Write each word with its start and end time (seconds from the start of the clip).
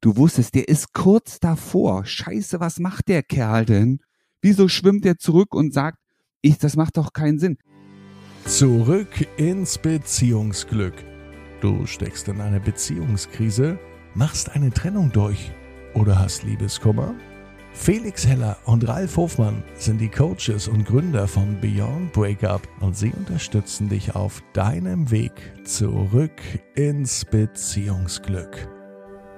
Du 0.00 0.16
wusstest, 0.16 0.54
der 0.54 0.68
ist 0.68 0.92
kurz 0.92 1.40
davor. 1.40 2.04
Scheiße, 2.06 2.60
was 2.60 2.78
macht 2.78 3.08
der 3.08 3.22
Kerl 3.22 3.64
denn? 3.64 3.98
Wieso 4.40 4.68
schwimmt 4.68 5.04
er 5.04 5.18
zurück 5.18 5.54
und 5.54 5.74
sagt, 5.74 5.98
ich, 6.40 6.58
das 6.58 6.76
macht 6.76 6.96
doch 6.96 7.12
keinen 7.12 7.40
Sinn. 7.40 7.58
Zurück 8.44 9.26
ins 9.36 9.76
Beziehungsglück. 9.78 10.94
Du 11.60 11.86
steckst 11.86 12.28
in 12.28 12.40
eine 12.40 12.60
Beziehungskrise, 12.60 13.78
machst 14.14 14.50
eine 14.50 14.70
Trennung 14.70 15.10
durch 15.10 15.50
oder 15.94 16.18
hast 16.18 16.44
Liebeskummer? 16.44 17.14
Felix 17.72 18.26
Heller 18.26 18.56
und 18.64 18.86
Ralf 18.86 19.16
Hofmann 19.16 19.62
sind 19.74 20.00
die 20.00 20.08
Coaches 20.08 20.68
und 20.68 20.86
Gründer 20.86 21.26
von 21.26 21.60
Beyond 21.60 22.12
Breakup 22.12 22.66
und 22.80 22.96
sie 22.96 23.12
unterstützen 23.12 23.88
dich 23.88 24.14
auf 24.14 24.42
deinem 24.52 25.10
Weg 25.10 25.32
zurück 25.64 26.40
ins 26.74 27.24
Beziehungsglück. 27.24 28.77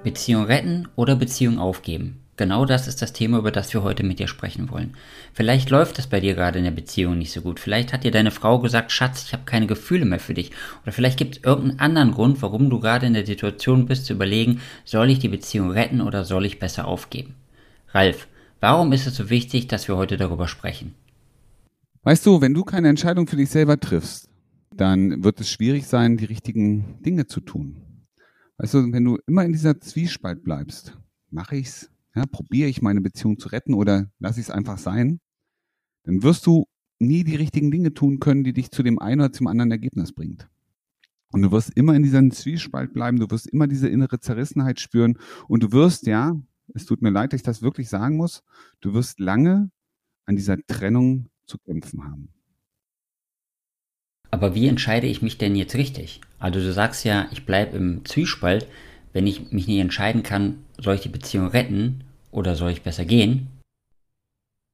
Beziehung 0.03 0.45
retten 0.45 0.87
oder 0.95 1.15
Beziehung 1.15 1.59
aufgeben? 1.59 2.21
Genau 2.37 2.65
das 2.65 2.87
ist 2.87 3.03
das 3.03 3.13
Thema, 3.13 3.37
über 3.37 3.51
das 3.51 3.71
wir 3.71 3.83
heute 3.83 4.03
mit 4.03 4.17
dir 4.17 4.27
sprechen 4.27 4.71
wollen. 4.71 4.95
Vielleicht 5.31 5.69
läuft 5.69 5.99
es 5.99 6.07
bei 6.07 6.19
dir 6.19 6.33
gerade 6.33 6.57
in 6.57 6.63
der 6.63 6.71
Beziehung 6.71 7.19
nicht 7.19 7.31
so 7.31 7.41
gut. 7.41 7.59
Vielleicht 7.59 7.93
hat 7.93 8.03
dir 8.03 8.09
deine 8.09 8.31
Frau 8.31 8.57
gesagt, 8.57 8.91
Schatz, 8.91 9.25
ich 9.25 9.33
habe 9.33 9.43
keine 9.45 9.67
Gefühle 9.67 10.05
mehr 10.05 10.19
für 10.19 10.33
dich. 10.33 10.49
Oder 10.81 10.91
vielleicht 10.91 11.19
gibt 11.19 11.37
es 11.37 11.43
irgendeinen 11.43 11.79
anderen 11.79 12.11
Grund, 12.13 12.41
warum 12.41 12.71
du 12.71 12.79
gerade 12.79 13.05
in 13.05 13.13
der 13.13 13.27
Situation 13.27 13.85
bist, 13.85 14.07
zu 14.07 14.13
überlegen, 14.13 14.59
soll 14.85 15.11
ich 15.11 15.19
die 15.19 15.27
Beziehung 15.27 15.69
retten 15.69 16.01
oder 16.01 16.25
soll 16.25 16.45
ich 16.45 16.57
besser 16.57 16.87
aufgeben? 16.87 17.35
Ralf, 17.89 18.27
warum 18.59 18.91
ist 18.93 19.05
es 19.05 19.15
so 19.15 19.29
wichtig, 19.29 19.67
dass 19.67 19.87
wir 19.87 19.97
heute 19.97 20.17
darüber 20.17 20.47
sprechen? 20.47 20.95
Weißt 22.01 22.25
du, 22.25 22.41
wenn 22.41 22.55
du 22.55 22.63
keine 22.63 22.89
Entscheidung 22.89 23.27
für 23.27 23.35
dich 23.35 23.51
selber 23.51 23.79
triffst, 23.79 24.29
dann 24.75 25.23
wird 25.23 25.39
es 25.39 25.51
schwierig 25.51 25.85
sein, 25.85 26.17
die 26.17 26.25
richtigen 26.25 26.97
Dinge 27.05 27.27
zu 27.27 27.39
tun. 27.39 27.75
Du, 28.61 28.93
wenn 28.93 29.03
du 29.03 29.17
immer 29.25 29.43
in 29.43 29.53
dieser 29.53 29.79
Zwiespalt 29.79 30.43
bleibst, 30.43 30.97
mache 31.31 31.55
ich's, 31.55 31.89
ja, 32.13 32.25
probiere 32.27 32.69
ich 32.69 32.81
meine 32.81 33.01
Beziehung 33.01 33.39
zu 33.39 33.49
retten 33.49 33.73
oder 33.73 34.11
lasse 34.19 34.39
ich 34.39 34.47
es 34.47 34.51
einfach 34.51 34.77
sein, 34.77 35.19
dann 36.03 36.21
wirst 36.21 36.45
du 36.45 36.67
nie 36.99 37.23
die 37.23 37.35
richtigen 37.35 37.71
Dinge 37.71 37.93
tun 37.93 38.19
können, 38.19 38.43
die 38.43 38.53
dich 38.53 38.69
zu 38.69 38.83
dem 38.83 38.99
einen 38.99 39.21
oder 39.21 39.33
zum 39.33 39.47
anderen 39.47 39.71
Ergebnis 39.71 40.13
bringt. 40.13 40.47
Und 41.31 41.41
du 41.41 41.51
wirst 41.51 41.71
immer 41.75 41.95
in 41.95 42.03
dieser 42.03 42.29
Zwiespalt 42.29 42.93
bleiben, 42.93 43.17
du 43.17 43.31
wirst 43.31 43.47
immer 43.47 43.67
diese 43.67 43.87
innere 43.87 44.19
Zerrissenheit 44.19 44.79
spüren 44.79 45.17
und 45.47 45.63
du 45.63 45.71
wirst, 45.71 46.05
ja, 46.05 46.39
es 46.75 46.85
tut 46.85 47.01
mir 47.01 47.09
leid, 47.09 47.33
dass 47.33 47.39
ich 47.39 47.43
das 47.43 47.61
wirklich 47.63 47.89
sagen 47.89 48.15
muss, 48.15 48.43
du 48.81 48.93
wirst 48.93 49.19
lange 49.19 49.71
an 50.25 50.35
dieser 50.35 50.57
Trennung 50.67 51.29
zu 51.45 51.57
kämpfen 51.57 52.03
haben. 52.03 52.29
Aber 54.41 54.55
wie 54.55 54.67
entscheide 54.67 55.05
ich 55.05 55.21
mich 55.21 55.37
denn 55.37 55.55
jetzt 55.55 55.75
richtig? 55.75 56.19
Also 56.39 56.59
du 56.59 56.73
sagst 56.73 57.05
ja, 57.05 57.27
ich 57.31 57.45
bleibe 57.45 57.77
im 57.77 58.03
Zwiespalt, 58.05 58.65
wenn 59.13 59.27
ich 59.27 59.51
mich 59.51 59.67
nicht 59.67 59.77
entscheiden 59.77 60.23
kann, 60.23 60.63
soll 60.79 60.95
ich 60.95 61.01
die 61.01 61.09
Beziehung 61.09 61.49
retten 61.49 62.03
oder 62.31 62.55
soll 62.55 62.71
ich 62.71 62.81
besser 62.81 63.05
gehen? 63.05 63.49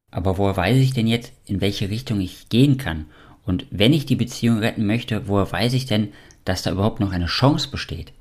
Aber 0.10 0.38
woher 0.38 0.56
weiß 0.56 0.78
ich 0.78 0.94
denn 0.94 1.06
jetzt, 1.06 1.34
in 1.46 1.60
welche 1.60 1.90
Richtung 1.90 2.22
ich 2.22 2.48
gehen 2.48 2.78
kann? 2.78 3.08
Und 3.44 3.68
wenn 3.70 3.92
ich 3.92 4.06
die 4.06 4.16
Beziehung 4.16 4.60
retten 4.60 4.88
möchte, 4.88 5.28
woher 5.28 5.52
weiß 5.52 5.74
ich 5.74 5.86
denn, 5.86 6.14
dass 6.46 6.64
da 6.64 6.72
überhaupt 6.72 7.02
noch 7.02 7.12
eine 7.12 7.26
Chance 7.26 7.70
besteht? 7.70 8.14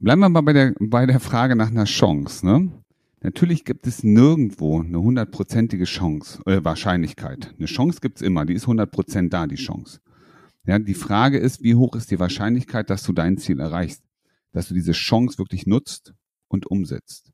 Bleiben 0.00 0.22
wir 0.22 0.28
mal 0.28 0.40
bei 0.40 0.54
der, 0.54 0.74
bei 0.80 1.06
der 1.06 1.20
Frage 1.20 1.54
nach 1.54 1.68
einer 1.68 1.84
Chance. 1.84 2.44
Ne? 2.44 2.72
Natürlich 3.22 3.64
gibt 3.64 3.86
es 3.86 4.02
nirgendwo 4.02 4.80
eine 4.80 5.00
hundertprozentige 5.00 5.84
Chance, 5.84 6.40
äh, 6.46 6.64
Wahrscheinlichkeit. 6.64 7.54
Eine 7.58 7.66
Chance 7.66 8.00
gibt's 8.00 8.22
immer, 8.22 8.46
die 8.46 8.54
ist 8.54 8.66
hundertprozent 8.66 9.32
da, 9.32 9.46
die 9.46 9.56
Chance. 9.56 10.00
Ja, 10.66 10.78
die 10.78 10.94
Frage 10.94 11.38
ist, 11.38 11.62
wie 11.62 11.74
hoch 11.74 11.94
ist 11.94 12.10
die 12.10 12.18
Wahrscheinlichkeit, 12.18 12.88
dass 12.88 13.02
du 13.02 13.12
dein 13.12 13.36
Ziel 13.36 13.60
erreichst, 13.60 14.02
dass 14.52 14.68
du 14.68 14.74
diese 14.74 14.92
Chance 14.92 15.38
wirklich 15.38 15.66
nutzt 15.66 16.14
und 16.48 16.66
umsetzt. 16.66 17.32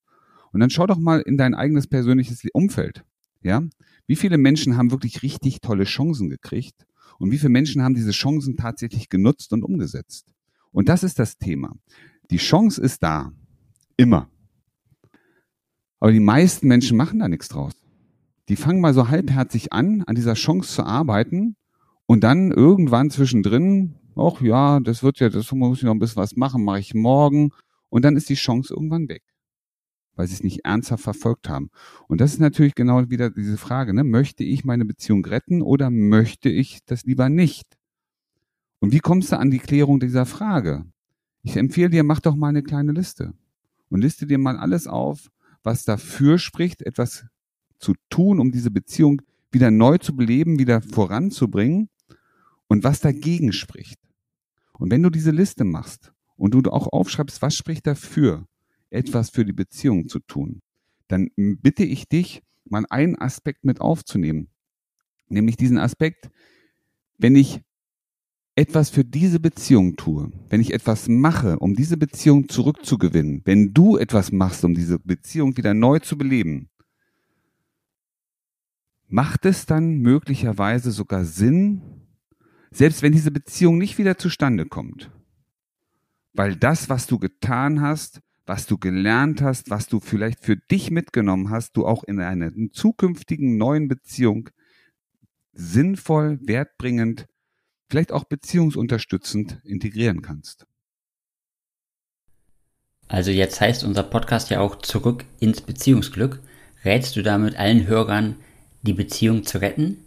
Und 0.52 0.60
dann 0.60 0.70
schau 0.70 0.86
doch 0.86 0.98
mal 0.98 1.20
in 1.20 1.36
dein 1.36 1.54
eigenes 1.54 1.86
persönliches 1.86 2.42
Umfeld. 2.52 3.04
Ja, 3.42 3.62
wie 4.08 4.16
viele 4.16 4.38
Menschen 4.38 4.76
haben 4.76 4.90
wirklich 4.90 5.22
richtig 5.22 5.60
tolle 5.60 5.84
Chancen 5.84 6.30
gekriegt 6.30 6.86
und 7.18 7.30
wie 7.30 7.38
viele 7.38 7.50
Menschen 7.50 7.82
haben 7.82 7.94
diese 7.94 8.10
Chancen 8.10 8.56
tatsächlich 8.56 9.08
genutzt 9.08 9.52
und 9.52 9.62
umgesetzt? 9.62 10.32
Und 10.72 10.88
das 10.88 11.04
ist 11.04 11.18
das 11.20 11.38
Thema. 11.38 11.76
Die 12.30 12.38
Chance 12.38 12.80
ist 12.80 13.02
da. 13.02 13.32
Immer. 13.96 14.28
Aber 16.00 16.12
die 16.12 16.20
meisten 16.20 16.68
Menschen 16.68 16.96
machen 16.96 17.20
da 17.20 17.28
nichts 17.28 17.48
draus. 17.48 17.72
Die 18.48 18.56
fangen 18.56 18.80
mal 18.80 18.94
so 18.94 19.08
halbherzig 19.08 19.72
an, 19.72 20.02
an 20.02 20.14
dieser 20.14 20.34
Chance 20.34 20.72
zu 20.72 20.84
arbeiten 20.84 21.56
und 22.06 22.22
dann 22.22 22.52
irgendwann 22.52 23.10
zwischendrin, 23.10 23.96
ach 24.14 24.40
ja, 24.40 24.78
das 24.80 25.02
wird 25.02 25.18
ja, 25.18 25.28
das 25.28 25.50
muss 25.52 25.78
ich 25.78 25.84
noch 25.84 25.92
ein 25.92 25.98
bisschen 25.98 26.22
was 26.22 26.36
machen, 26.36 26.64
mache 26.64 26.80
ich 26.80 26.94
morgen 26.94 27.50
und 27.88 28.04
dann 28.04 28.16
ist 28.16 28.28
die 28.28 28.34
Chance 28.34 28.72
irgendwann 28.72 29.08
weg, 29.08 29.22
weil 30.14 30.28
sie 30.28 30.34
es 30.34 30.44
nicht 30.44 30.64
ernsthaft 30.64 31.02
verfolgt 31.02 31.48
haben. 31.48 31.70
Und 32.06 32.20
das 32.20 32.34
ist 32.34 32.40
natürlich 32.40 32.76
genau 32.76 33.10
wieder 33.10 33.30
diese 33.30 33.56
Frage, 33.56 33.92
ne? 33.92 34.04
möchte 34.04 34.44
ich 34.44 34.64
meine 34.64 34.84
Beziehung 34.84 35.24
retten 35.24 35.60
oder 35.60 35.90
möchte 35.90 36.48
ich 36.48 36.84
das 36.86 37.04
lieber 37.04 37.28
nicht? 37.28 37.66
Und 38.78 38.92
wie 38.92 39.00
kommst 39.00 39.32
du 39.32 39.38
an 39.38 39.50
die 39.50 39.58
Klärung 39.58 39.98
dieser 39.98 40.26
Frage? 40.26 40.84
Ich 41.42 41.56
empfehle 41.56 41.90
dir, 41.90 42.04
mach 42.04 42.20
doch 42.20 42.36
mal 42.36 42.48
eine 42.48 42.62
kleine 42.62 42.92
Liste 42.92 43.32
und 43.88 44.02
liste 44.02 44.26
dir 44.26 44.38
mal 44.38 44.56
alles 44.56 44.86
auf, 44.86 45.30
was 45.66 45.84
dafür 45.84 46.38
spricht, 46.38 46.80
etwas 46.80 47.26
zu 47.78 47.94
tun, 48.08 48.40
um 48.40 48.52
diese 48.52 48.70
Beziehung 48.70 49.20
wieder 49.50 49.70
neu 49.70 49.98
zu 49.98 50.16
beleben, 50.16 50.58
wieder 50.58 50.80
voranzubringen 50.80 51.90
und 52.68 52.84
was 52.84 53.00
dagegen 53.00 53.52
spricht. 53.52 53.98
Und 54.72 54.90
wenn 54.90 55.02
du 55.02 55.10
diese 55.10 55.30
Liste 55.30 55.64
machst 55.64 56.12
und 56.36 56.54
du 56.54 56.60
auch 56.70 56.86
aufschreibst, 56.86 57.42
was 57.42 57.54
spricht 57.56 57.86
dafür, 57.86 58.46
etwas 58.90 59.30
für 59.30 59.44
die 59.44 59.52
Beziehung 59.52 60.08
zu 60.08 60.20
tun, 60.20 60.62
dann 61.08 61.30
bitte 61.36 61.84
ich 61.84 62.08
dich, 62.08 62.42
mal 62.64 62.84
einen 62.90 63.16
Aspekt 63.16 63.64
mit 63.64 63.80
aufzunehmen. 63.80 64.48
Nämlich 65.28 65.56
diesen 65.56 65.78
Aspekt, 65.78 66.30
wenn 67.18 67.36
ich 67.36 67.60
etwas 68.56 68.88
für 68.88 69.04
diese 69.04 69.38
Beziehung 69.38 69.96
tue, 69.96 70.32
wenn 70.48 70.62
ich 70.62 70.72
etwas 70.72 71.08
mache, 71.08 71.58
um 71.58 71.74
diese 71.74 71.98
Beziehung 71.98 72.48
zurückzugewinnen, 72.48 73.42
wenn 73.44 73.74
du 73.74 73.98
etwas 73.98 74.32
machst, 74.32 74.64
um 74.64 74.74
diese 74.74 74.98
Beziehung 74.98 75.56
wieder 75.58 75.74
neu 75.74 75.98
zu 75.98 76.16
beleben, 76.16 76.70
macht 79.08 79.44
es 79.44 79.66
dann 79.66 79.98
möglicherweise 79.98 80.90
sogar 80.90 81.26
Sinn, 81.26 81.82
selbst 82.70 83.02
wenn 83.02 83.12
diese 83.12 83.30
Beziehung 83.30 83.76
nicht 83.76 83.98
wieder 83.98 84.16
zustande 84.16 84.64
kommt, 84.64 85.10
weil 86.32 86.56
das, 86.56 86.88
was 86.88 87.06
du 87.06 87.18
getan 87.18 87.82
hast, 87.82 88.22
was 88.46 88.66
du 88.66 88.78
gelernt 88.78 89.42
hast, 89.42 89.68
was 89.68 89.86
du 89.86 90.00
vielleicht 90.00 90.40
für 90.40 90.56
dich 90.56 90.90
mitgenommen 90.90 91.50
hast, 91.50 91.76
du 91.76 91.86
auch 91.86 92.04
in 92.04 92.20
einer 92.20 92.50
zukünftigen 92.72 93.58
neuen 93.58 93.86
Beziehung 93.86 94.48
sinnvoll, 95.52 96.38
wertbringend 96.42 97.26
vielleicht 97.88 98.12
auch 98.12 98.24
beziehungsunterstützend 98.24 99.60
integrieren 99.64 100.22
kannst. 100.22 100.66
Also 103.08 103.30
jetzt 103.30 103.60
heißt 103.60 103.84
unser 103.84 104.02
Podcast 104.02 104.50
ja 104.50 104.60
auch 104.60 104.76
zurück 104.76 105.24
ins 105.38 105.60
Beziehungsglück. 105.60 106.40
Rätst 106.84 107.16
du 107.16 107.22
damit 107.22 107.56
allen 107.56 107.86
Hörern, 107.86 108.36
die 108.82 108.92
Beziehung 108.92 109.44
zu 109.44 109.58
retten? 109.58 109.98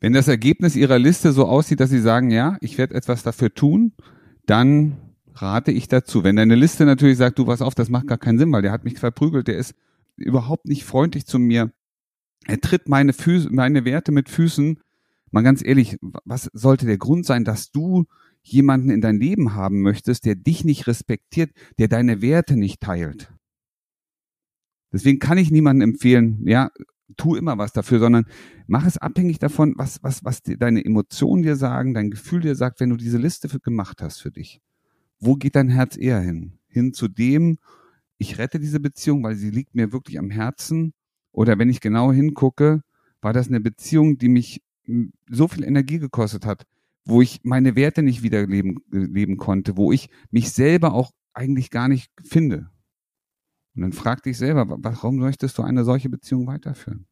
Wenn 0.00 0.12
das 0.12 0.28
Ergebnis 0.28 0.76
Ihrer 0.76 0.98
Liste 0.98 1.32
so 1.32 1.46
aussieht, 1.46 1.80
dass 1.80 1.90
Sie 1.90 2.00
sagen, 2.00 2.30
ja, 2.30 2.58
ich 2.60 2.78
werde 2.78 2.94
etwas 2.94 3.22
dafür 3.22 3.52
tun, 3.54 3.92
dann 4.46 4.98
rate 5.34 5.72
ich 5.72 5.88
dazu. 5.88 6.22
Wenn 6.22 6.36
deine 6.36 6.54
Liste 6.54 6.84
natürlich 6.84 7.16
sagt, 7.16 7.38
du 7.38 7.46
pass 7.46 7.62
auf, 7.62 7.74
das 7.74 7.88
macht 7.88 8.06
gar 8.06 8.18
keinen 8.18 8.38
Sinn, 8.38 8.52
weil 8.52 8.62
der 8.62 8.72
hat 8.72 8.84
mich 8.84 8.98
verprügelt, 8.98 9.48
der 9.48 9.56
ist 9.56 9.74
überhaupt 10.16 10.66
nicht 10.66 10.84
freundlich 10.84 11.26
zu 11.26 11.38
mir, 11.38 11.72
er 12.46 12.60
tritt 12.60 12.88
meine, 12.88 13.12
Füße, 13.12 13.48
meine 13.50 13.84
Werte 13.84 14.12
mit 14.12 14.28
Füßen, 14.28 14.78
mal 15.34 15.42
ganz 15.42 15.64
ehrlich, 15.64 15.98
was 16.00 16.48
sollte 16.52 16.86
der 16.86 16.96
Grund 16.96 17.26
sein, 17.26 17.44
dass 17.44 17.72
du 17.72 18.04
jemanden 18.42 18.88
in 18.88 19.00
dein 19.00 19.18
Leben 19.18 19.54
haben 19.54 19.82
möchtest, 19.82 20.24
der 20.26 20.36
dich 20.36 20.64
nicht 20.64 20.86
respektiert, 20.86 21.50
der 21.78 21.88
deine 21.88 22.22
Werte 22.22 22.56
nicht 22.56 22.80
teilt? 22.80 23.32
Deswegen 24.92 25.18
kann 25.18 25.36
ich 25.36 25.50
niemandem 25.50 25.90
empfehlen, 25.90 26.46
ja, 26.46 26.70
tu 27.16 27.34
immer 27.34 27.58
was 27.58 27.72
dafür, 27.72 27.98
sondern 27.98 28.26
mach 28.68 28.86
es 28.86 28.96
abhängig 28.96 29.40
davon, 29.40 29.74
was, 29.76 30.00
was, 30.04 30.24
was 30.24 30.40
deine 30.42 30.84
Emotionen 30.84 31.42
dir 31.42 31.56
sagen, 31.56 31.94
dein 31.94 32.10
Gefühl 32.10 32.40
dir 32.40 32.54
sagt, 32.54 32.78
wenn 32.78 32.90
du 32.90 32.96
diese 32.96 33.18
Liste 33.18 33.48
für, 33.48 33.58
gemacht 33.58 34.02
hast 34.02 34.22
für 34.22 34.30
dich. 34.30 34.60
Wo 35.18 35.34
geht 35.34 35.56
dein 35.56 35.68
Herz 35.68 35.96
eher 35.96 36.20
hin? 36.20 36.60
Hin 36.68 36.92
zu 36.92 37.08
dem, 37.08 37.58
ich 38.18 38.38
rette 38.38 38.60
diese 38.60 38.78
Beziehung, 38.78 39.24
weil 39.24 39.34
sie 39.34 39.50
liegt 39.50 39.74
mir 39.74 39.92
wirklich 39.92 40.16
am 40.16 40.30
Herzen. 40.30 40.92
Oder 41.32 41.58
wenn 41.58 41.70
ich 41.70 41.80
genau 41.80 42.12
hingucke, 42.12 42.82
war 43.20 43.32
das 43.32 43.48
eine 43.48 43.60
Beziehung, 43.60 44.16
die 44.18 44.28
mich 44.28 44.62
so 45.30 45.48
viel 45.48 45.64
Energie 45.64 45.98
gekostet 45.98 46.46
hat, 46.46 46.66
wo 47.04 47.22
ich 47.22 47.40
meine 47.42 47.76
Werte 47.76 48.02
nicht 48.02 48.22
wieder 48.22 48.46
leben, 48.46 48.82
leben 48.90 49.36
konnte, 49.36 49.76
wo 49.76 49.92
ich 49.92 50.08
mich 50.30 50.50
selber 50.50 50.92
auch 50.92 51.12
eigentlich 51.32 51.70
gar 51.70 51.88
nicht 51.88 52.10
finde. 52.24 52.70
Und 53.74 53.82
dann 53.82 53.92
frag 53.92 54.22
dich 54.22 54.38
selber, 54.38 54.66
warum 54.68 55.16
möchtest 55.16 55.58
du 55.58 55.62
eine 55.62 55.84
solche 55.84 56.08
Beziehung 56.08 56.46
weiterführen? 56.46 57.06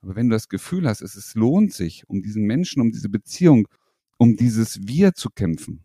Aber 0.00 0.16
wenn 0.16 0.28
du 0.28 0.34
das 0.34 0.48
Gefühl 0.48 0.88
hast, 0.88 1.02
es, 1.02 1.14
es 1.14 1.34
lohnt 1.34 1.72
sich, 1.72 2.08
um 2.08 2.22
diesen 2.22 2.44
Menschen, 2.44 2.80
um 2.80 2.90
diese 2.90 3.08
Beziehung, 3.08 3.68
um 4.18 4.36
dieses 4.36 4.86
Wir 4.86 5.14
zu 5.14 5.30
kämpfen, 5.30 5.82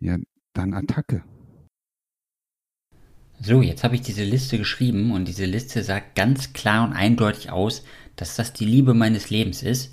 ja, 0.00 0.16
dann 0.52 0.74
Attacke. 0.74 1.24
So, 3.40 3.62
jetzt 3.62 3.84
habe 3.84 3.94
ich 3.94 4.00
diese 4.00 4.24
Liste 4.24 4.58
geschrieben 4.58 5.12
und 5.12 5.28
diese 5.28 5.44
Liste 5.44 5.84
sagt 5.84 6.16
ganz 6.16 6.52
klar 6.52 6.86
und 6.86 6.92
eindeutig 6.92 7.50
aus, 7.50 7.84
dass 8.20 8.36
das 8.36 8.52
die 8.52 8.64
Liebe 8.64 8.94
meines 8.94 9.30
Lebens 9.30 9.62
ist 9.62 9.90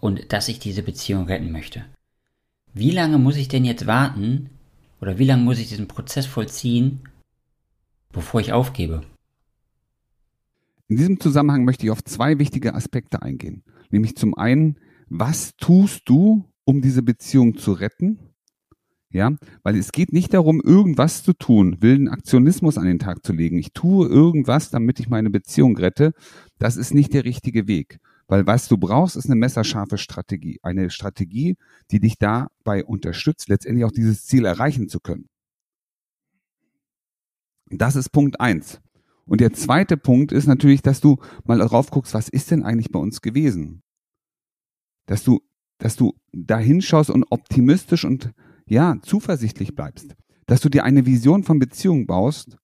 und 0.00 0.32
dass 0.32 0.48
ich 0.48 0.58
diese 0.58 0.82
Beziehung 0.82 1.24
retten 1.24 1.52
möchte. 1.52 1.84
Wie 2.72 2.90
lange 2.90 3.18
muss 3.18 3.36
ich 3.36 3.48
denn 3.48 3.64
jetzt 3.64 3.86
warten 3.86 4.50
oder 5.00 5.18
wie 5.18 5.24
lange 5.24 5.42
muss 5.42 5.58
ich 5.58 5.68
diesen 5.68 5.88
Prozess 5.88 6.26
vollziehen, 6.26 7.00
bevor 8.12 8.40
ich 8.40 8.52
aufgebe? 8.52 9.02
In 10.86 10.96
diesem 10.96 11.20
Zusammenhang 11.20 11.64
möchte 11.64 11.84
ich 11.84 11.90
auf 11.90 12.04
zwei 12.04 12.38
wichtige 12.38 12.74
Aspekte 12.74 13.22
eingehen. 13.22 13.62
Nämlich 13.90 14.16
zum 14.16 14.34
einen, 14.36 14.78
was 15.08 15.56
tust 15.56 16.08
du, 16.08 16.44
um 16.64 16.80
diese 16.80 17.02
Beziehung 17.02 17.58
zu 17.58 17.72
retten? 17.72 18.18
Ja, 19.10 19.32
weil 19.62 19.76
es 19.76 19.92
geht 19.92 20.12
nicht 20.12 20.34
darum, 20.34 20.60
irgendwas 20.60 21.22
zu 21.22 21.32
tun, 21.32 21.78
wilden 21.80 22.08
Aktionismus 22.08 22.76
an 22.76 22.84
den 22.84 22.98
Tag 22.98 23.24
zu 23.24 23.32
legen. 23.32 23.56
Ich 23.56 23.72
tue 23.72 24.06
irgendwas, 24.06 24.70
damit 24.70 25.00
ich 25.00 25.08
meine 25.08 25.30
Beziehung 25.30 25.78
rette. 25.78 26.12
Das 26.58 26.76
ist 26.76 26.92
nicht 26.92 27.14
der 27.14 27.24
richtige 27.24 27.66
Weg. 27.66 28.00
Weil 28.26 28.46
was 28.46 28.68
du 28.68 28.76
brauchst, 28.76 29.16
ist 29.16 29.24
eine 29.24 29.36
messerscharfe 29.36 29.96
Strategie. 29.96 30.60
Eine 30.62 30.90
Strategie, 30.90 31.56
die 31.90 32.00
dich 32.00 32.18
dabei 32.18 32.84
unterstützt, 32.84 33.48
letztendlich 33.48 33.86
auch 33.86 33.92
dieses 33.92 34.26
Ziel 34.26 34.44
erreichen 34.44 34.88
zu 34.88 35.00
können. 35.00 35.28
Das 37.70 37.96
ist 37.96 38.10
Punkt 38.10 38.40
eins. 38.40 38.80
Und 39.24 39.40
der 39.40 39.54
zweite 39.54 39.96
Punkt 39.96 40.32
ist 40.32 40.46
natürlich, 40.46 40.82
dass 40.82 41.00
du 41.00 41.16
mal 41.44 41.58
darauf 41.58 41.90
guckst, 41.90 42.12
was 42.12 42.28
ist 42.28 42.50
denn 42.50 42.62
eigentlich 42.62 42.90
bei 42.90 42.98
uns 42.98 43.22
gewesen? 43.22 43.82
Dass 45.06 45.22
du, 45.22 45.40
dass 45.78 45.96
du 45.96 46.14
da 46.32 46.58
hinschaust 46.58 47.08
und 47.08 47.24
optimistisch 47.30 48.04
und 48.04 48.32
ja, 48.68 48.96
zuversichtlich 49.02 49.74
bleibst. 49.74 50.16
Dass 50.46 50.60
du 50.60 50.68
dir 50.68 50.84
eine 50.84 51.06
Vision 51.06 51.44
von 51.44 51.58
Beziehung 51.58 52.06
baust, 52.06 52.56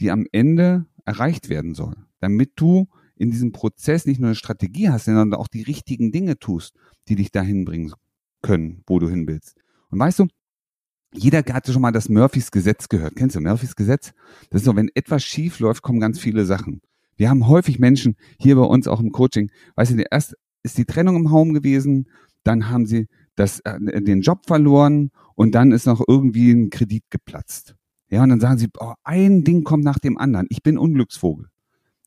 die 0.00 0.10
am 0.10 0.26
Ende 0.32 0.86
erreicht 1.04 1.48
werden 1.48 1.74
soll. 1.74 1.94
Damit 2.20 2.52
du 2.56 2.88
in 3.16 3.30
diesem 3.30 3.52
Prozess 3.52 4.06
nicht 4.06 4.20
nur 4.20 4.28
eine 4.28 4.36
Strategie 4.36 4.88
hast, 4.88 5.04
sondern 5.04 5.34
auch 5.34 5.48
die 5.48 5.62
richtigen 5.62 6.12
Dinge 6.12 6.38
tust, 6.38 6.74
die 7.08 7.16
dich 7.16 7.30
dahin 7.30 7.64
bringen 7.64 7.92
können, 8.42 8.82
wo 8.86 8.98
du 8.98 9.08
hin 9.08 9.26
willst. 9.26 9.56
Und 9.90 9.98
weißt 9.98 10.20
du, 10.20 10.26
jeder 11.14 11.42
hatte 11.52 11.72
schon 11.72 11.82
mal 11.82 11.92
das 11.92 12.08
Murphys 12.08 12.50
Gesetz 12.50 12.88
gehört. 12.88 13.16
Kennst 13.16 13.36
du 13.36 13.40
Murphys 13.40 13.76
Gesetz? 13.76 14.12
Das 14.50 14.62
ist 14.62 14.64
so, 14.64 14.74
wenn 14.76 14.90
etwas 14.94 15.22
schief 15.22 15.60
läuft, 15.60 15.82
kommen 15.82 16.00
ganz 16.00 16.18
viele 16.18 16.46
Sachen. 16.46 16.80
Wir 17.16 17.28
haben 17.28 17.46
häufig 17.46 17.78
Menschen 17.78 18.16
hier 18.38 18.56
bei 18.56 18.62
uns 18.62 18.88
auch 18.88 19.00
im 19.00 19.12
Coaching, 19.12 19.50
weißt 19.76 19.92
du, 19.92 20.02
erst 20.10 20.34
ist 20.62 20.78
die 20.78 20.86
Trennung 20.86 21.16
im 21.16 21.30
Haum 21.30 21.52
gewesen, 21.52 22.08
dann 22.44 22.70
haben 22.70 22.86
sie 22.86 23.08
das, 23.36 23.60
äh, 23.60 23.78
den 24.02 24.20
Job 24.20 24.46
verloren 24.46 25.10
und 25.34 25.54
dann 25.54 25.72
ist 25.72 25.86
noch 25.86 26.02
irgendwie 26.06 26.52
ein 26.52 26.70
Kredit 26.70 27.04
geplatzt. 27.10 27.74
Ja, 28.08 28.22
und 28.22 28.28
dann 28.28 28.40
sagen 28.40 28.58
sie, 28.58 28.68
oh, 28.78 28.92
ein 29.04 29.42
Ding 29.42 29.64
kommt 29.64 29.84
nach 29.84 29.98
dem 29.98 30.18
anderen. 30.18 30.46
Ich 30.50 30.62
bin 30.62 30.76
Unglücksvogel. 30.76 31.48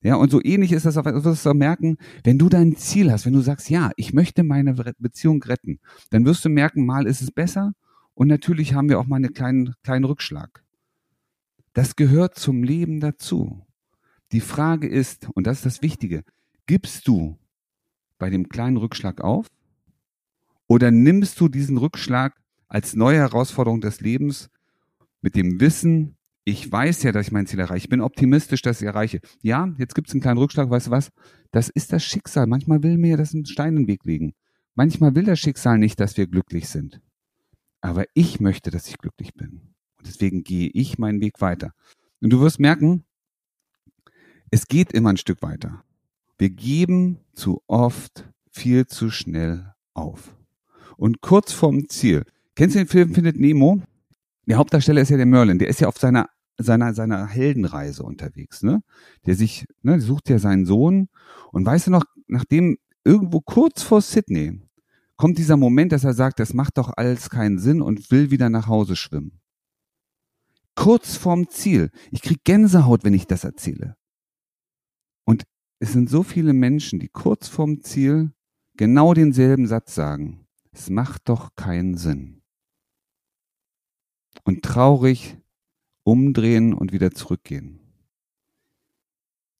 Ja, 0.03 0.15
und 0.15 0.29
so 0.29 0.39
ähnlich 0.43 0.71
ist 0.71 0.85
das, 0.85 0.97
wirst 0.97 1.45
du 1.47 1.53
merken, 1.55 1.97
wenn 2.23 2.37
du 2.37 2.47
dein 2.47 2.75
Ziel 2.75 3.11
hast, 3.11 3.25
wenn 3.25 3.33
du 3.33 3.41
sagst, 3.41 3.71
ja, 3.71 3.89
ich 3.95 4.13
möchte 4.13 4.43
meine 4.43 4.75
Beziehung 4.99 5.41
retten, 5.41 5.79
dann 6.11 6.25
wirst 6.25 6.45
du 6.45 6.49
merken, 6.49 6.85
mal 6.85 7.07
ist 7.07 7.23
es 7.23 7.31
besser 7.31 7.73
und 8.13 8.27
natürlich 8.27 8.75
haben 8.75 8.87
wir 8.87 8.99
auch 8.99 9.07
mal 9.07 9.15
einen 9.15 9.33
kleinen, 9.33 9.73
kleinen 9.81 10.05
Rückschlag. 10.05 10.63
Das 11.73 11.95
gehört 11.95 12.35
zum 12.35 12.61
Leben 12.61 12.99
dazu. 12.99 13.65
Die 14.31 14.41
Frage 14.41 14.87
ist, 14.87 15.27
und 15.33 15.47
das 15.47 15.57
ist 15.57 15.65
das 15.65 15.81
Wichtige, 15.81 16.23
gibst 16.67 17.07
du 17.07 17.39
bei 18.19 18.29
dem 18.29 18.47
kleinen 18.47 18.77
Rückschlag 18.77 19.21
auf 19.21 19.47
oder 20.67 20.91
nimmst 20.91 21.39
du 21.39 21.47
diesen 21.47 21.77
Rückschlag 21.77 22.33
als 22.67 22.95
neue 22.95 23.17
Herausforderung 23.17 23.81
des 23.81 24.01
Lebens 24.01 24.49
mit 25.21 25.35
dem 25.35 25.59
Wissen, 25.59 26.17
ich 26.43 26.71
weiß 26.71 27.03
ja, 27.03 27.11
dass 27.11 27.27
ich 27.27 27.31
mein 27.31 27.47
Ziel 27.47 27.59
erreiche. 27.59 27.85
Ich 27.85 27.89
bin 27.89 28.01
optimistisch, 28.01 28.61
dass 28.61 28.79
ich 28.79 28.87
erreiche. 28.87 29.19
Ja, 29.41 29.73
jetzt 29.79 29.95
gibt 29.95 30.07
es 30.07 30.13
einen 30.13 30.21
kleinen 30.21 30.37
Rückschlag, 30.37 30.69
weißt 30.69 30.87
du 30.87 30.91
was? 30.91 31.11
Das 31.51 31.69
ist 31.69 31.91
das 31.91 32.03
Schicksal. 32.03 32.45
Manchmal 32.45 32.83
will 32.83 32.97
mir 32.97 33.17
das 33.17 33.33
einen 33.33 33.45
Stein 33.45 33.75
in 33.75 33.83
den 33.83 33.87
Weg 33.87 34.05
legen. 34.05 34.33
Manchmal 34.75 35.15
will 35.15 35.23
das 35.23 35.39
Schicksal 35.39 35.79
nicht, 35.79 35.99
dass 35.99 36.17
wir 36.17 36.27
glücklich 36.27 36.69
sind. 36.69 37.01
Aber 37.81 38.05
ich 38.13 38.39
möchte, 38.39 38.69
dass 38.69 38.87
ich 38.87 38.99
glücklich 38.99 39.33
bin. 39.33 39.73
Und 39.97 40.05
deswegen 40.05 40.43
gehe 40.43 40.69
ich 40.71 40.99
meinen 40.99 41.21
Weg 41.21 41.41
weiter. 41.41 41.71
Und 42.21 42.31
du 42.31 42.41
wirst 42.41 42.59
merken, 42.59 43.05
es 44.51 44.67
geht 44.67 44.91
immer 44.91 45.09
ein 45.09 45.17
Stück 45.17 45.41
weiter. 45.41 45.83
Wir 46.37 46.49
geben 46.49 47.19
zu 47.33 47.63
oft 47.65 48.29
viel 48.51 48.85
zu 48.85 49.09
schnell 49.09 49.73
auf. 49.93 50.35
Und 50.97 51.21
kurz 51.21 51.51
vorm 51.51 51.87
Ziel. 51.89 52.23
Kennst 52.55 52.75
du 52.75 52.79
den 52.79 52.87
Film 52.87 53.13
Findet 53.13 53.39
Nemo? 53.39 53.81
Der 54.47 54.57
Hauptdarsteller 54.57 55.01
ist 55.01 55.09
ja 55.09 55.17
der 55.17 55.25
Merlin. 55.25 55.59
Der 55.59 55.67
ist 55.67 55.81
ja 55.81 55.87
auf 55.87 55.97
seiner 55.97 56.29
seiner, 56.57 56.93
seiner 56.93 57.27
Heldenreise 57.27 58.03
unterwegs, 58.03 58.63
ne? 58.63 58.81
Der 59.25 59.35
sich, 59.35 59.65
ne, 59.81 59.99
sucht 59.99 60.29
ja 60.29 60.39
seinen 60.39 60.65
Sohn 60.65 61.09
und 61.51 61.65
weißt 61.65 61.87
du 61.87 61.91
noch, 61.91 62.05
nachdem 62.27 62.77
irgendwo 63.03 63.41
kurz 63.41 63.81
vor 63.81 64.01
Sydney 64.01 64.61
kommt 65.17 65.37
dieser 65.37 65.57
Moment, 65.57 65.91
dass 65.91 66.03
er 66.03 66.13
sagt, 66.13 66.39
das 66.39 66.53
macht 66.53 66.77
doch 66.77 66.91
alles 66.95 67.29
keinen 67.29 67.59
Sinn 67.59 67.81
und 67.81 68.11
will 68.11 68.31
wieder 68.31 68.49
nach 68.49 68.67
Hause 68.67 68.95
schwimmen. 68.95 69.39
Kurz 70.75 71.15
vorm 71.15 71.49
Ziel. 71.49 71.89
Ich 72.11 72.21
krieg 72.21 72.43
Gänsehaut, 72.43 73.05
wenn 73.05 73.13
ich 73.13 73.27
das 73.27 73.45
erzähle. 73.45 73.95
Und 75.23 75.43
es 75.79 75.93
sind 75.93 76.09
so 76.09 76.23
viele 76.23 76.53
Menschen, 76.53 76.99
die 76.99 77.07
kurz 77.07 77.47
vorm 77.47 77.81
Ziel 77.81 78.33
genau 78.75 79.13
denselben 79.13 79.67
Satz 79.67 79.95
sagen. 79.95 80.44
Es 80.75 80.89
macht 80.89 81.29
doch 81.29 81.55
keinen 81.55 81.95
Sinn. 81.95 82.41
Und 84.43 84.61
traurig 84.61 85.37
umdrehen 86.03 86.73
und 86.73 86.91
wieder 86.91 87.11
zurückgehen. 87.11 87.79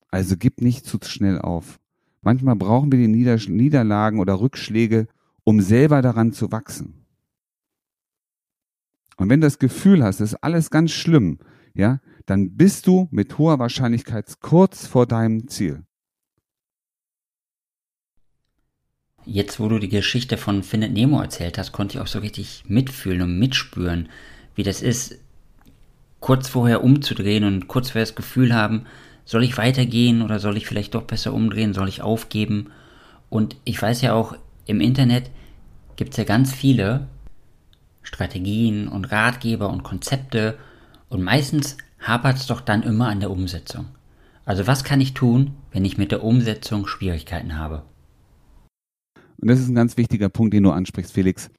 Also 0.09 0.35
gib 0.37 0.61
nicht 0.61 0.85
zu 0.85 0.99
schnell 1.03 1.39
auf. 1.39 1.79
Manchmal 2.21 2.57
brauchen 2.57 2.91
wir 2.91 2.99
die 2.99 3.07
Nieder 3.07 3.37
Niederlagen 3.47 4.19
oder 4.19 4.41
Rückschläge, 4.41 5.07
um 5.45 5.61
selber 5.61 6.01
daran 6.01 6.33
zu 6.33 6.51
wachsen. 6.51 7.05
Und 9.15 9.29
wenn 9.29 9.39
du 9.39 9.47
das 9.47 9.57
Gefühl 9.57 10.03
hast, 10.03 10.19
das 10.19 10.33
ist 10.33 10.43
alles 10.43 10.69
ganz 10.69 10.91
schlimm, 10.91 11.39
ja, 11.73 12.01
dann 12.25 12.57
bist 12.57 12.87
du 12.87 13.07
mit 13.09 13.37
hoher 13.37 13.57
Wahrscheinlichkeit 13.57 14.41
kurz 14.41 14.85
vor 14.85 15.05
deinem 15.05 15.47
Ziel. 15.47 15.85
Jetzt, 19.25 19.59
wo 19.59 19.67
du 19.67 19.79
die 19.79 19.89
Geschichte 19.89 20.37
von 20.37 20.61
Findet 20.61 20.93
Nemo 20.93 21.19
erzählt 21.19 21.57
hast, 21.57 21.71
konnte 21.71 21.97
ich 21.97 22.01
auch 22.01 22.07
so 22.07 22.19
richtig 22.19 22.63
mitfühlen 22.67 23.23
und 23.23 23.39
mitspüren, 23.39 24.09
wie 24.53 24.63
das 24.63 24.81
ist, 24.81 25.17
kurz 26.19 26.47
vorher 26.47 26.83
umzudrehen 26.83 27.43
und 27.43 27.67
kurz 27.67 27.89
vorher 27.89 28.05
das 28.05 28.15
Gefühl 28.15 28.53
haben, 28.53 28.85
soll 29.25 29.43
ich 29.43 29.57
weitergehen 29.57 30.21
oder 30.21 30.39
soll 30.39 30.57
ich 30.57 30.67
vielleicht 30.67 30.93
doch 30.93 31.03
besser 31.03 31.33
umdrehen, 31.33 31.73
soll 31.73 31.89
ich 31.89 32.03
aufgeben? 32.03 32.71
Und 33.29 33.55
ich 33.63 33.81
weiß 33.81 34.01
ja 34.01 34.13
auch, 34.13 34.35
im 34.67 34.79
Internet 34.79 35.31
gibt 35.95 36.11
es 36.11 36.17
ja 36.17 36.23
ganz 36.23 36.53
viele 36.53 37.07
Strategien 38.03 38.87
und 38.87 39.11
Ratgeber 39.11 39.69
und 39.69 39.83
Konzepte 39.83 40.57
und 41.09 41.23
meistens 41.23 41.77
hapert 41.99 42.37
es 42.37 42.45
doch 42.45 42.61
dann 42.61 42.83
immer 42.83 43.07
an 43.07 43.19
der 43.19 43.31
Umsetzung. 43.31 43.87
Also 44.45 44.67
was 44.67 44.83
kann 44.83 45.01
ich 45.01 45.15
tun, 45.15 45.55
wenn 45.71 45.85
ich 45.85 45.97
mit 45.97 46.11
der 46.11 46.23
Umsetzung 46.23 46.85
Schwierigkeiten 46.85 47.57
habe? 47.57 47.81
Und 49.37 49.49
das 49.49 49.59
ist 49.59 49.69
ein 49.69 49.75
ganz 49.75 49.97
wichtiger 49.97 50.29
Punkt, 50.29 50.53
den 50.53 50.63
du 50.63 50.71
ansprichst, 50.71 51.11
Felix. 51.11 51.49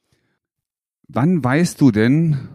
Wann 1.08 1.42
weißt 1.42 1.80
du 1.80 1.90
denn, 1.90 2.48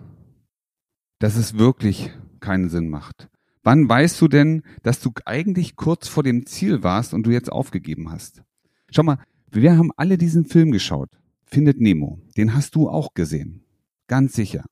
dass 1.19 1.35
es 1.35 1.57
wirklich 1.57 2.11
keinen 2.39 2.69
Sinn 2.69 2.89
macht? 2.89 3.29
Wann 3.63 3.87
weißt 3.87 4.19
du 4.19 4.27
denn, 4.27 4.63
dass 4.81 4.99
du 4.99 5.11
eigentlich 5.25 5.75
kurz 5.75 6.07
vor 6.07 6.23
dem 6.23 6.45
Ziel 6.45 6.83
warst 6.83 7.13
und 7.13 7.23
du 7.23 7.31
jetzt 7.31 7.51
aufgegeben 7.51 8.11
hast? 8.11 8.41
Schau 8.89 9.03
mal, 9.03 9.19
wir 9.51 9.77
haben 9.77 9.91
alle 9.95 10.17
diesen 10.17 10.45
Film 10.45 10.71
geschaut. 10.71 11.09
Findet 11.45 11.79
Nemo. 11.79 12.19
Den 12.37 12.55
hast 12.55 12.75
du 12.75 12.89
auch 12.89 13.13
gesehen. 13.13 13.63
Ganz 14.07 14.33
sicher. 14.33 14.65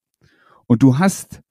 Und 0.66 0.82
du 0.82 0.98
hast 0.98 1.42